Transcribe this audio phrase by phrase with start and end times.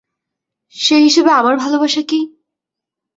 [0.75, 2.19] সেই হিসেবে আমার ভালোবাসা কী?